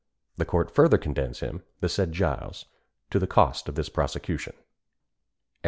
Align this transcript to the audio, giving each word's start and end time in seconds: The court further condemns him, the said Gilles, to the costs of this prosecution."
The 0.37 0.45
court 0.45 0.71
further 0.73 0.97
condemns 0.97 1.41
him, 1.41 1.61
the 1.79 1.87
said 1.87 2.15
Gilles, 2.15 2.65
to 3.11 3.19
the 3.19 3.27
costs 3.27 3.69
of 3.69 3.75
this 3.75 3.87
prosecution." 3.87 4.55